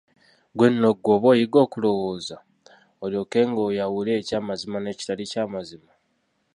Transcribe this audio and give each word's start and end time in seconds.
Ggwe 0.51 0.67
nno 0.71 0.89
ggwe 0.97 1.09
oba 1.15 1.27
oyiga 1.33 1.57
okulowooza, 1.65 2.37
olyokenga 3.03 3.59
oyawule 3.69 4.11
ekyamazima 4.19 4.77
n'ekitali 4.79 5.23
kyamazima. 5.31 5.91